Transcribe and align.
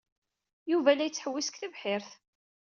Yuba 0.71 0.91
la 0.95 1.05
yettḥewwis 1.07 1.47
deg 1.49 1.55
tebḥirt. 1.57 2.09